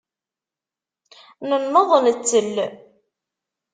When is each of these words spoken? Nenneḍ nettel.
Nenneḍ 1.49 1.89
nettel. 2.05 2.55